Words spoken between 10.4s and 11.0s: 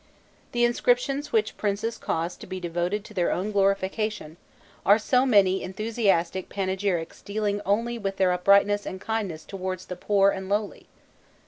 lowly.